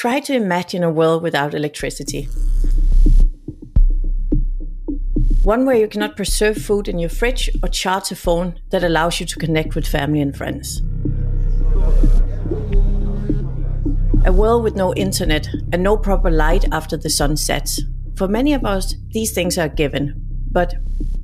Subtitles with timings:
[0.00, 2.26] Try to imagine a world without electricity.
[5.42, 9.20] One where you cannot preserve food in your fridge or charge a phone that allows
[9.20, 10.80] you to connect with family and friends.
[14.24, 17.82] A world with no internet and no proper light after the sun sets.
[18.16, 20.14] For many of us, these things are given.
[20.50, 20.76] But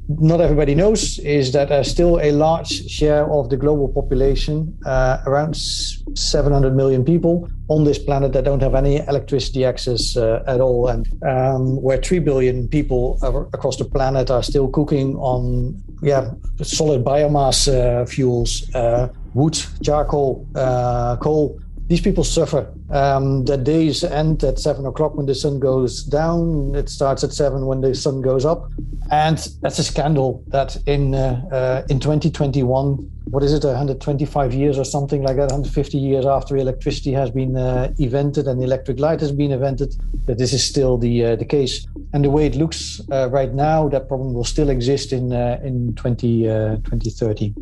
[0.08, 5.18] not everybody knows is that there's still a large share of the global population, uh,
[5.26, 10.60] around 700 million people on this planet that don't have any electricity access uh, at
[10.60, 13.18] all, and um, where 3 billion people
[13.52, 16.30] across the planet are still cooking on yeah
[16.62, 22.72] solid biomass uh, fuels, uh, wood, charcoal, uh, coal these people suffer.
[22.90, 26.74] Um, the days end at seven o'clock when the sun goes down.
[26.74, 28.70] It starts at seven when the sun goes up,
[29.10, 30.42] and that's a scandal.
[30.48, 35.50] That in uh, uh, in 2021, what is it, 125 years or something like that,
[35.50, 39.94] 150 years after electricity has been uh, invented and electric light has been invented,
[40.26, 41.86] that this is still the uh, the case.
[42.12, 45.60] And the way it looks uh, right now, that problem will still exist in uh,
[45.62, 47.54] in 20 2030.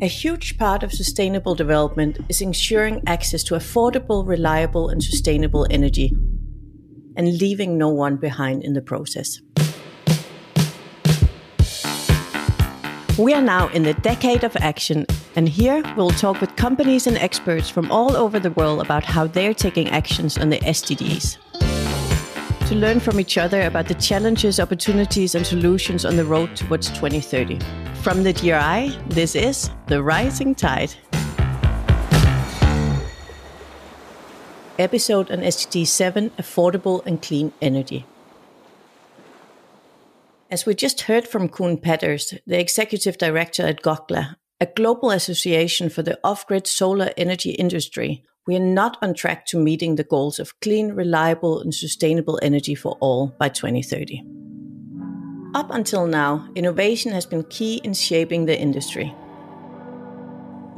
[0.00, 6.16] A huge part of sustainable development is ensuring access to affordable, reliable, and sustainable energy,
[7.16, 9.40] and leaving no one behind in the process.
[13.18, 15.04] We are now in the decade of action,
[15.34, 19.26] and here we'll talk with companies and experts from all over the world about how
[19.26, 21.38] they're taking actions on the SDGs.
[22.68, 26.90] To learn from each other about the challenges, opportunities, and solutions on the road towards
[26.90, 27.58] 2030.
[28.02, 30.94] From the GRI, this is The Rising Tide.
[34.78, 38.04] Episode on SDG 7 Affordable and Clean Energy.
[40.50, 45.88] As we just heard from Koen Peters, the executive director at GOGLA, a global association
[45.88, 50.04] for the off grid solar energy industry, we are not on track to meeting the
[50.04, 54.24] goals of clean, reliable, and sustainable energy for all by 2030.
[55.54, 59.14] Up until now, innovation has been key in shaping the industry.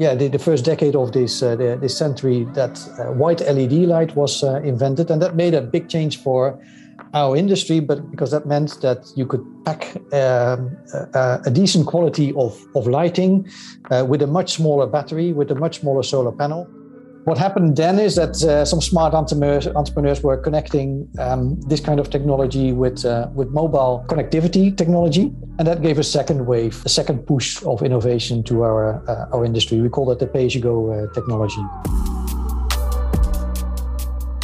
[0.01, 3.73] Yeah, the, the first decade of this uh, the, this century, that uh, white LED
[3.87, 6.59] light was uh, invented, and that made a big change for
[7.15, 7.79] our industry.
[7.79, 10.77] But because that meant that you could pack um,
[11.15, 13.49] a, a, decent quality of of lighting
[13.91, 16.67] uh, with a much smaller battery, with a much smaller solar panel.
[17.31, 22.01] What happened then is that uh, some smart entrepreneurs, entrepreneurs were connecting um, this kind
[22.01, 26.89] of technology with uh, with mobile connectivity technology, and that gave a second wave, a
[26.89, 29.81] second push of innovation to our uh, our industry.
[29.81, 31.63] We call that the pay-as-you-go uh, technology.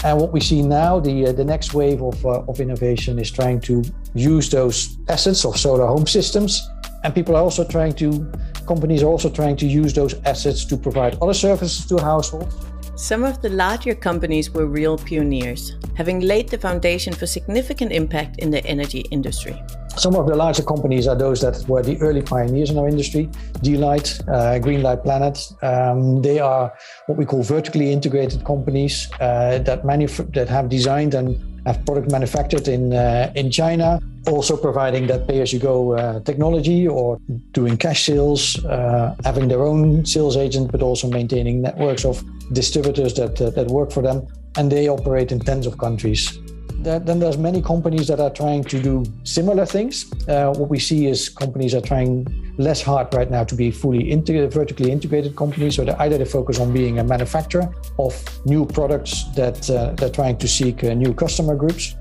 [0.04, 3.32] And what we see now, the uh, the next wave of uh, of innovation is
[3.32, 3.82] trying to
[4.14, 6.62] use those assets of solar home systems,
[7.02, 8.30] and people are also trying to
[8.68, 12.54] companies are also trying to use those assets to provide other services to households.
[12.96, 18.38] Some of the larger companies were real pioneers, having laid the foundation for significant impact
[18.38, 19.62] in the energy industry.
[19.98, 23.28] Some of the larger companies are those that were the early pioneers in our industry.
[23.60, 25.38] D-Light, uh, Greenlight Planet.
[25.60, 26.72] Um, they are
[27.04, 32.10] what we call vertically integrated companies uh, that, manuf- that have designed and have product
[32.10, 37.18] manufactured in uh, in China, also providing that pay-as-you-go uh, technology or
[37.52, 42.22] doing cash sales, uh, having their own sales agent, but also maintaining networks of
[42.52, 46.38] distributors that that work for them, and they operate in tens of countries
[46.86, 50.06] then there's many companies that are trying to do similar things.
[50.28, 52.24] Uh, what we see is companies are trying
[52.58, 54.10] less hard right now to be fully
[54.52, 55.76] vertically integrated companies.
[55.76, 57.68] So they either they focus on being a manufacturer
[57.98, 58.14] of
[58.46, 61.96] new products that uh, they're trying to seek uh, new customer groups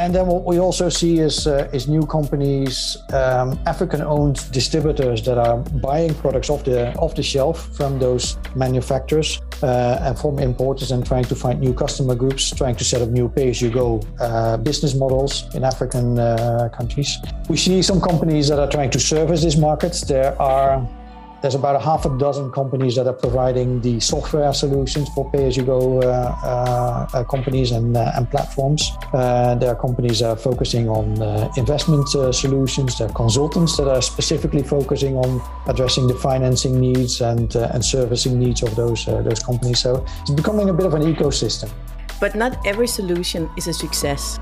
[0.00, 5.36] and then what we also see is uh, is new companies, um, African-owned distributors that
[5.36, 10.90] are buying products off the off the shelf from those manufacturers uh, and from importers,
[10.90, 14.94] and trying to find new customer groups, trying to set up new pay-as-you-go uh, business
[14.94, 17.18] models in African uh, countries.
[17.50, 20.00] We see some companies that are trying to service these markets.
[20.00, 20.88] There are
[21.42, 26.02] there's about a half a dozen companies that are providing the software solutions for pay-as-you-go
[26.02, 26.06] uh,
[26.44, 28.92] uh, uh companies and, uh, and platforms.
[29.12, 32.98] Uh, there are companies that are focusing on uh, investment solutions.
[32.98, 38.38] There are consultants that are specifically focusing on addressing the financing needs and and servicing
[38.38, 39.80] needs of those those companies.
[39.80, 41.70] So it's becoming a bit of an ecosystem.
[42.20, 44.38] But not every solution is a success.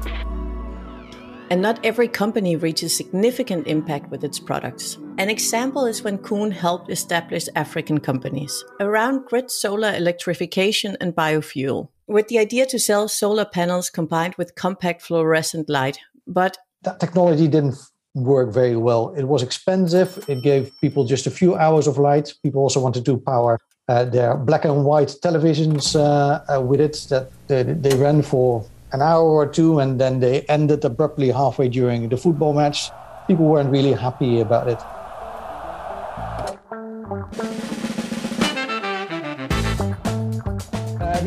[1.51, 4.99] And not every company reaches significant impact with its products.
[5.17, 11.89] An example is when Koen helped establish African companies around grid solar electrification and biofuel,
[12.07, 15.99] with the idea to sell solar panels combined with compact fluorescent light.
[16.27, 17.77] But that technology didn't
[18.15, 19.15] work very well.
[19.17, 20.25] It was expensive.
[20.29, 22.35] It gave people just a few hours of light.
[22.43, 23.59] People also wanted to power
[23.89, 28.65] uh, their black and white televisions uh, uh, with it that they, they, ran for
[28.93, 32.91] an hour or two and then they ended abruptly halfway during the football match.
[33.27, 34.81] People weren't really happy about it.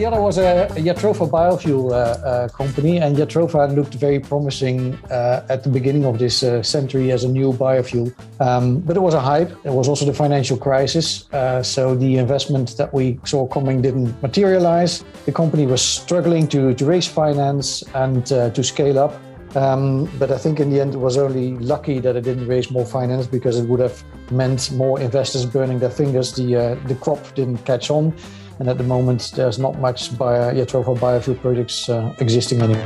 [0.02, 4.96] The other was a, a Jatropha biofuel uh, uh, company, and Jatropha looked very promising
[5.12, 8.12] uh, at the beginning of this uh, century as a new biofuel.
[8.40, 9.52] Um, but it was a hype.
[9.64, 14.20] It was also the financial crisis, uh, so the investment that we saw coming didn't
[14.24, 15.04] materialize.
[15.28, 19.14] The company was struggling to, to raise finance and uh, to scale up.
[19.56, 22.72] Um, but I think in the end, it was only lucky that it didn't raise
[22.72, 26.34] more finance because it would have meant more investors burning their fingers.
[26.34, 28.16] The the crop didn't catch on,
[28.62, 32.86] and at the moment, there's not much bio, Jatropha biofuel projects uh, existing anymore.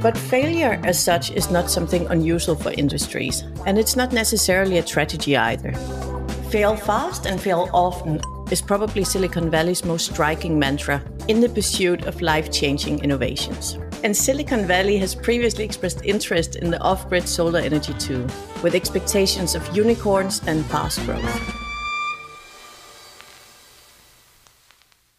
[0.00, 4.82] But failure as such is not something unusual for industries, and it's not necessarily a
[4.82, 5.74] tragedy either.
[6.48, 8.18] Fail fast and fail often
[8.50, 13.78] is probably Silicon Valley's most striking mantra in the pursuit of life changing innovations.
[14.02, 18.26] And Silicon Valley has previously expressed interest in the off grid solar energy too,
[18.62, 21.67] with expectations of unicorns and fast growth.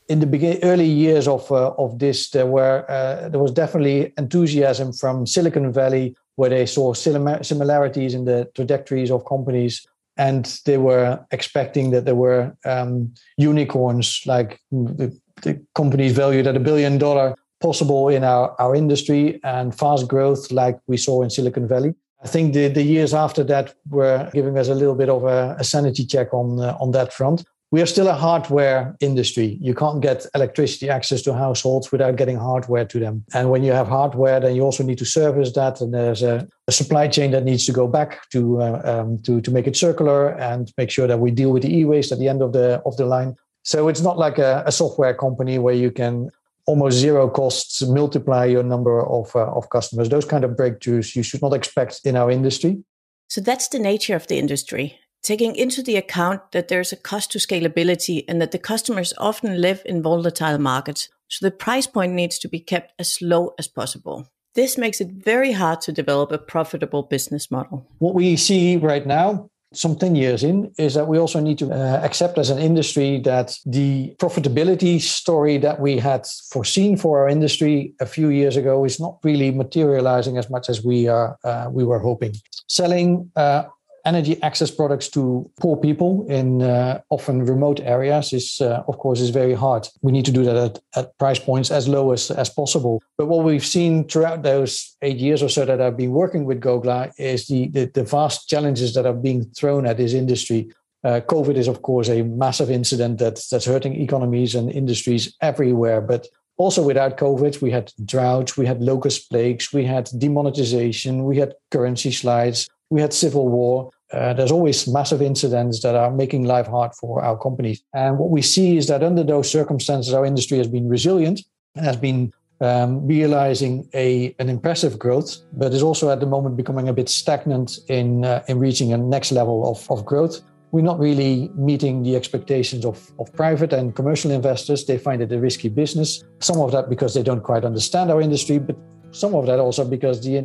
[0.09, 4.11] In the begin, early years of uh, of this, there were uh, there was definitely
[4.17, 10.77] enthusiasm from Silicon Valley, where they saw similarities in the trajectories of companies, and they
[10.77, 16.97] were expecting that there were um, unicorns like the, the companies valued at a billion
[16.97, 21.93] dollar possible in our, our industry and fast growth like we saw in Silicon Valley.
[22.23, 25.55] I think the, the years after that were giving us a little bit of a,
[25.59, 29.57] a sanity check on uh, on that front we are still a hardware industry.
[29.61, 33.23] You can't get electricity access to households without getting hardware to them.
[33.33, 36.47] And when you have hardware, then you also need to service that, and there's a,
[36.67, 39.77] a supply chain that needs to go back to uh, um, to to make it
[39.77, 42.81] circular and make sure that we deal with the e-waste at the end of the
[42.85, 43.35] of the line.
[43.63, 46.31] So it's not like a, a software company where you can
[46.65, 50.09] almost zero costs multiply your number of uh, of customers.
[50.09, 52.83] Those kind of breakthroughs you should not expect in our industry.
[53.27, 57.31] So that's the nature of the industry taking into the account that there's a cost
[57.31, 61.09] to scalability and that the customers often live in volatile markets.
[61.27, 64.27] So the price point needs to be kept as low as possible.
[64.55, 67.85] This makes it very hard to develop a profitable business model.
[67.99, 71.71] What we see right now, some 10 years in, is that we also need to
[71.71, 77.29] uh, accept as an industry that the profitability story that we had foreseen for our
[77.29, 81.69] industry a few years ago is not really materializing as much as we are uh,
[81.71, 82.33] we were hoping.
[82.67, 83.63] Selling uh,
[84.05, 89.19] energy access products to poor people in uh, often remote areas is uh, of course
[89.19, 89.87] is very hard.
[90.01, 93.01] We need to do that at, at, price points as low as, as possible.
[93.17, 96.61] But what we've seen throughout those eight years or so that i've been working with
[96.61, 100.69] gogla is the, the, the vast challenges that are being thrown at this industry.
[101.03, 106.01] Uh, covid is of course a massive incident that, that's hurting economies and industries everywhere.
[106.01, 111.37] But also without covid we had droughts we had locust plagues we had demonetization we
[111.37, 113.91] had currency slides we had civil war.
[114.11, 117.83] Uh, there's always massive incidents that are making life hard for our companies.
[117.93, 121.41] And what we see is that under those circumstances, our industry has been resilient
[121.75, 126.57] and has been um, realizing a an impressive growth, but is also at the moment
[126.57, 130.41] becoming a bit stagnant in uh, in reaching a next level of, of growth.
[130.71, 134.85] We're not really meeting the expectations of, of private and commercial investors.
[134.85, 136.23] They find it a risky business.
[136.39, 138.75] Some of that because they don't quite understand our industry, but
[139.09, 140.37] some of that also because the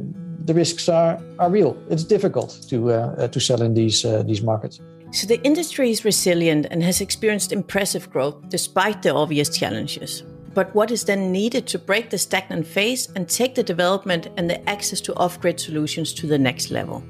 [0.45, 1.77] the risks are, are real.
[1.89, 4.81] It's difficult to uh, uh, to sell in these uh, these markets.
[5.13, 10.23] So the industry is resilient and has experienced impressive growth despite the obvious challenges.
[10.55, 14.49] But what is then needed to break the stagnant phase and take the development and
[14.49, 17.03] the access to off-grid solutions to the next level?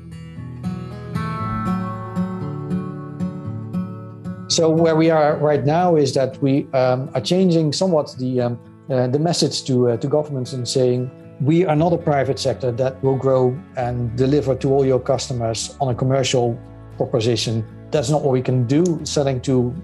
[4.49, 8.59] So where we are right now is that we um, are changing somewhat the um,
[8.91, 11.11] uh, the message to uh, to governments and saying
[11.41, 15.77] we are not a private sector that will grow and deliver to all your customers
[15.81, 16.59] on a commercial
[16.97, 17.65] proposition.
[17.91, 19.01] That's not what we can do.
[19.05, 19.75] Selling to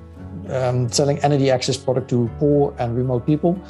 [0.49, 3.61] um, selling energy access product to poor and remote people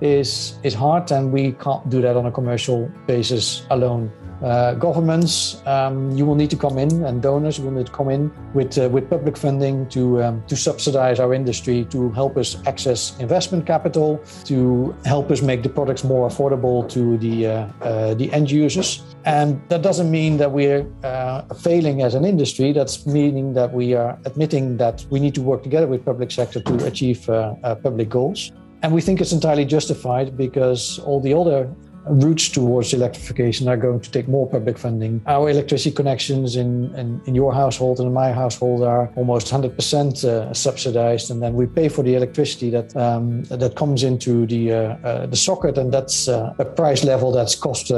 [0.00, 4.10] is is hard, and we can't do that on a commercial basis alone
[4.42, 8.08] uh, governments, um, you will need to come in, and donors will need to come
[8.08, 12.56] in with uh, with public funding to um, to subsidize our industry, to help us
[12.66, 18.14] access investment capital, to help us make the products more affordable to the uh, uh
[18.14, 19.02] the end users.
[19.24, 22.72] And that doesn't mean that we're uh, failing as an industry.
[22.72, 26.60] That's meaning that we are admitting that we need to work together with public sector
[26.60, 28.52] to achieve uh, public goals.
[28.82, 31.68] And we think it's entirely justified because all the other
[32.10, 35.22] routes towards electrification are going to take more public funding.
[35.26, 40.24] Our electricity connections in, in, in your household and in my household are almost 100%
[40.24, 44.72] uh, subsidized, and then we pay for the electricity that um, that comes into the
[44.72, 47.90] uh, uh, the socket, and that's uh, a price level that's cost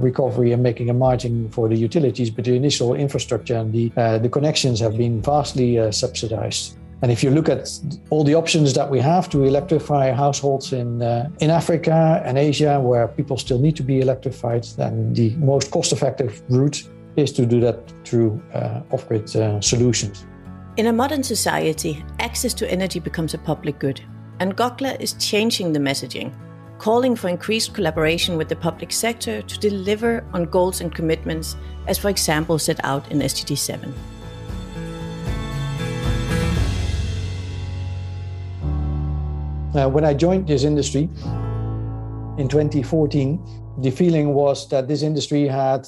[0.00, 2.30] recovery and making a margin for the utilities.
[2.30, 3.88] But the initial infrastructure and the
[4.18, 6.76] the connections have been vastly subsidized.
[7.00, 7.68] And if you look at
[8.10, 12.80] all the options that we have to electrify households in uh, in Africa and Asia,
[12.80, 16.82] where people still need to be electrified, then the most cost-effective route
[17.16, 20.26] is to do that through uh, off-grid uh, solutions.
[20.76, 24.00] In a modern society, access to energy becomes a public good,
[24.40, 26.32] and Gogla is changing the messaging,
[26.78, 31.98] calling for increased collaboration with the public sector to deliver on goals and commitments, as
[31.98, 33.92] for example set out in SDG 7.
[39.78, 41.02] Uh, when I joined this industry
[42.36, 43.38] in 2014,
[43.80, 45.86] the feeling was that this industry had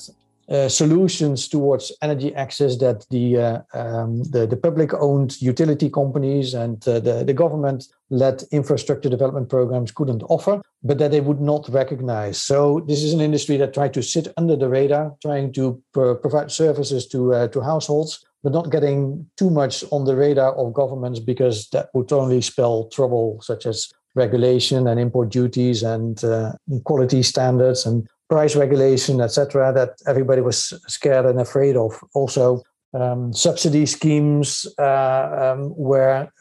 [0.49, 6.87] uh, solutions towards energy access that the uh, um, the, the public-owned utility companies and
[6.87, 12.41] uh, the, the government-led infrastructure development programs couldn't offer, but that they would not recognize.
[12.41, 16.53] So this is an industry that tried to sit under the radar, trying to provide
[16.53, 21.21] services to uh, to households, but not getting too much on the radar of governments
[21.21, 26.53] because that would only spell trouble, such as regulation and import duties and uh,
[26.85, 32.01] quality standards and price regulation, etc., that everybody was scared and afraid of.
[32.15, 32.63] Also,
[32.95, 36.33] um, subsidy schemes uh, um, where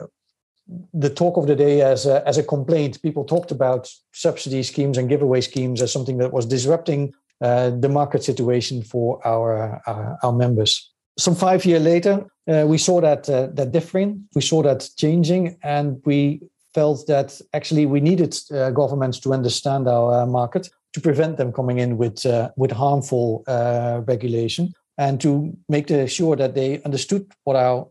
[0.93, 3.01] the talk of the day as a, as a complaint.
[3.01, 7.89] People talked about subsidy schemes and giveaway schemes as something that was disrupting uh, the
[7.89, 13.29] market situation for our, our, our members some five years later, uh, we saw that
[13.29, 14.27] uh, that differing.
[14.35, 16.41] We saw that changing, and we
[16.73, 21.51] felt that actually we needed uh, governments to understand our uh, market to prevent them
[21.51, 27.25] coming in with uh, with harmful uh, regulation, and to make sure that they understood
[27.43, 27.87] what our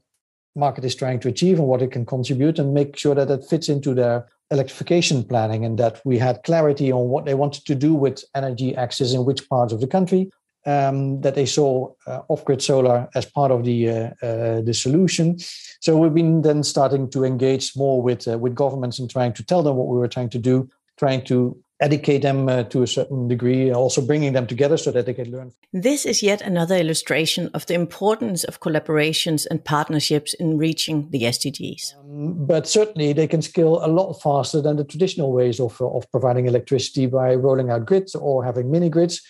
[0.56, 3.44] market is trying to achieve and what it can contribute, and make sure that it
[3.44, 7.74] fits into their electrification planning, and that we had clarity on what they wanted to
[7.74, 10.30] do with energy access in which parts of the country,
[10.66, 15.38] um, that they saw uh, off-grid solar as part of the uh, uh, the solution.
[15.80, 19.44] So we've been then starting to engage more with uh, with governments and trying to
[19.44, 22.86] tell them what we were trying to do, trying to educate them uh, to a
[22.86, 25.52] certain degree, also bringing them together so that they can learn.
[25.72, 31.22] This is yet another illustration of the importance of collaborations and partnerships in reaching the
[31.22, 31.94] SDGs.
[32.00, 36.10] Um, but certainly they can scale a lot faster than the traditional ways of, of
[36.10, 39.22] providing electricity by rolling out grids or having mini grids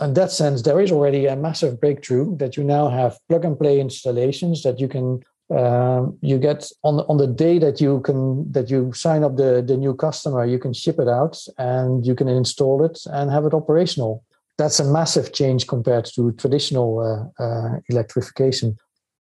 [0.00, 3.58] in that sense, there is already a massive breakthrough that you now have plug and
[3.58, 8.50] play installations that you can um, you get on on the day that you can
[8.50, 12.16] that you sign up the the new customer, you can ship it out and you
[12.16, 14.24] can install it and have it operational.
[14.58, 16.98] That's a massive change compared to traditional
[17.38, 18.76] uh, uh, electrification.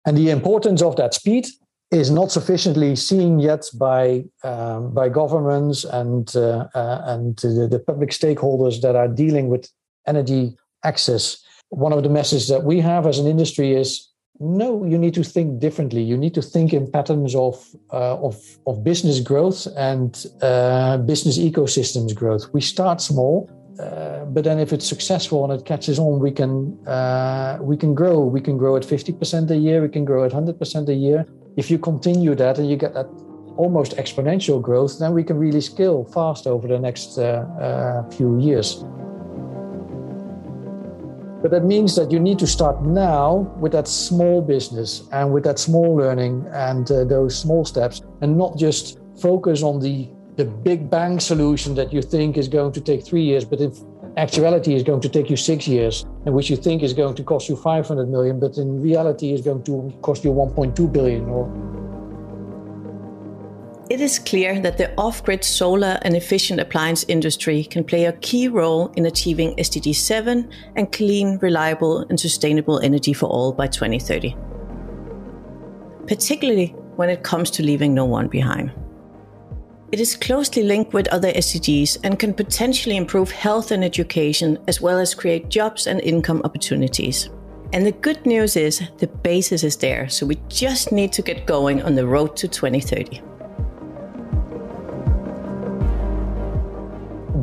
[0.07, 1.47] And the importance of that speed
[1.91, 7.79] is not sufficiently seen yet by um, by governments and uh, uh and the, the
[7.79, 9.69] public stakeholders that are dealing with
[10.07, 11.39] energy access.
[11.71, 15.23] One of the messages that we have as an industry is no, you need to
[15.23, 16.03] think differently.
[16.03, 18.37] You need to think in patterns of uh, of,
[18.67, 22.53] of business growth and uh, business ecosystems growth.
[22.53, 23.49] We start small,
[23.79, 27.95] uh, but then if it's successful and it catches on, we can uh, we can
[27.95, 28.25] grow.
[28.25, 29.83] We can grow at fifty percent a year.
[29.83, 31.27] We can grow at hundred percent a year.
[31.57, 33.07] If you continue that and you get that
[33.57, 38.41] almost exponential growth, then we can really scale fast over the next uh, uh, few
[38.41, 38.85] years.
[41.45, 45.45] But that means that you need to start now with that small business and with
[45.45, 50.47] that small learning and uh, those small steps and not just focus on the, the
[50.47, 53.75] big bang solution that you think is going to take three years, but in
[54.17, 57.23] actuality is going to take you six years and which you think is going to
[57.23, 61.45] cost you 500 million, but in reality is going to cost you 1.2 billion or
[63.91, 68.13] it is clear that the off grid solar and efficient appliance industry can play a
[68.15, 73.67] key role in achieving SDG 7 and clean, reliable, and sustainable energy for all by
[73.67, 74.35] 2030,
[76.07, 78.73] particularly when it comes to leaving no one behind.
[79.93, 84.81] It is closely linked with other SDGs and can potentially improve health and education, as
[84.81, 87.29] well as create jobs and income opportunities.
[87.75, 91.47] And the good news is the basis is there, so we just need to get
[91.47, 93.34] going on the road to 2030.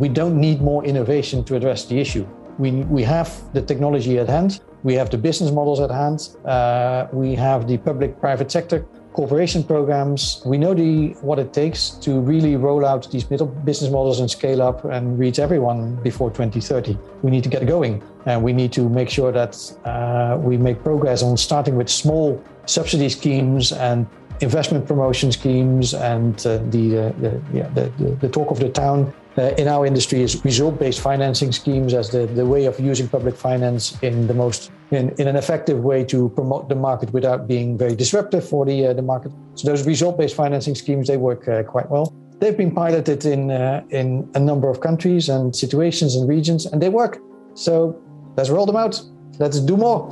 [0.01, 2.25] We don't need more innovation to address the issue.
[2.57, 7.05] We, we have the technology at hand, we have the business models at hand, uh,
[7.13, 10.41] we have the public private sector cooperation programs.
[10.43, 14.31] We know the what it takes to really roll out these middle business models and
[14.31, 16.97] scale up and reach everyone before 2030.
[17.21, 19.53] We need to get going, and we need to make sure that
[19.85, 24.07] uh, we make progress on starting with small subsidy schemes and
[24.39, 29.13] investment promotion schemes and uh, the, uh, the, yeah, the, the, talk of the town
[29.37, 33.35] uh, in our industry is result-based financing schemes as the, the way of using public
[33.35, 37.77] finance in the most in, in an effective way to promote the market without being
[37.77, 39.31] very disruptive for the uh, the market.
[39.55, 42.13] So those result-based financing schemes they work uh, quite well.
[42.39, 46.81] They've been piloted in uh, in a number of countries and situations and regions, and
[46.81, 47.19] they work.
[47.53, 48.01] So
[48.35, 49.01] let's roll them out.
[49.39, 50.09] Let's do more.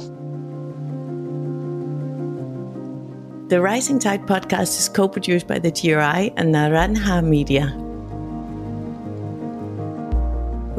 [3.49, 7.88] The Rising Tide podcast is co-produced by the GRI and Naranja Media.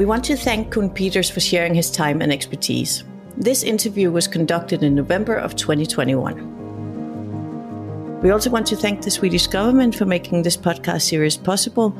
[0.00, 3.04] We want to thank Koen Peters for sharing his time and expertise.
[3.36, 8.22] This interview was conducted in November of 2021.
[8.22, 11.90] We also want to thank the Swedish government for making this podcast series possible.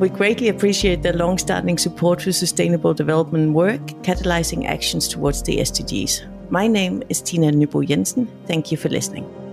[0.00, 5.58] We greatly appreciate their long standing support for sustainable development work, catalyzing actions towards the
[5.58, 6.50] SDGs.
[6.50, 8.26] My name is Tina Nybo Jensen.
[8.46, 9.43] Thank you for listening.